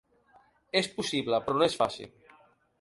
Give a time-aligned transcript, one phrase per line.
[0.81, 2.13] És possible, però no és fàcil.